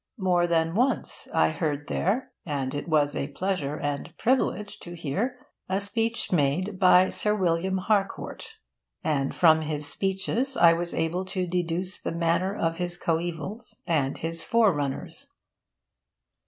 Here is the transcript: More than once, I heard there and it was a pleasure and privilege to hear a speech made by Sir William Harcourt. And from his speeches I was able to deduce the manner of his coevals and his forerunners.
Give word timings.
More 0.17 0.47
than 0.47 0.73
once, 0.73 1.27
I 1.31 1.51
heard 1.51 1.87
there 1.87 2.31
and 2.43 2.73
it 2.73 2.87
was 2.89 3.15
a 3.15 3.27
pleasure 3.27 3.75
and 3.75 4.17
privilege 4.17 4.79
to 4.79 4.95
hear 4.95 5.37
a 5.69 5.79
speech 5.79 6.31
made 6.31 6.79
by 6.79 7.09
Sir 7.09 7.35
William 7.35 7.77
Harcourt. 7.77 8.55
And 9.03 9.35
from 9.35 9.61
his 9.61 9.85
speeches 9.87 10.57
I 10.57 10.73
was 10.73 10.95
able 10.95 11.23
to 11.25 11.45
deduce 11.45 11.99
the 11.99 12.11
manner 12.11 12.55
of 12.55 12.77
his 12.77 12.97
coevals 12.97 13.75
and 13.85 14.17
his 14.17 14.41
forerunners. 14.41 15.27